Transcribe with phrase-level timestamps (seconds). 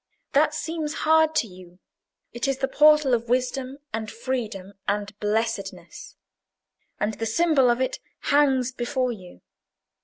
[0.33, 1.77] That seems hard to you.
[2.33, 6.15] It is the portal of wisdom, and freedom, and blessedness.
[6.99, 9.41] And the symbol of it hangs before you.